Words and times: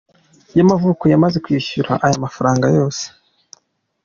yamavuko 0.57 1.03
yamaze 1.11 1.37
kwishyura 1.45 1.91
aya 2.05 2.17
mafaranga 2.25 2.65
yose. 2.77 3.03